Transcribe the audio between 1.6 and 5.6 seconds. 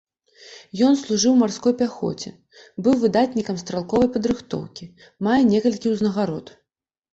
пяхоце, быў выдатнікам стралковай падрыхтоўкі, мае